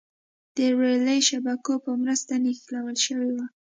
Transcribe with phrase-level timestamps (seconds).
[0.55, 3.45] د رېلي شبکو په مرسته نښلول شوې وه.